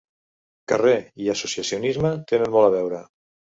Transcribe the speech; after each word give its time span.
Carrer 0.73 0.95
i 1.27 1.29
associacionisme 1.35 2.15
tenen 2.35 2.53
molt 2.59 2.69
a 2.73 2.75
veure. 2.81 3.07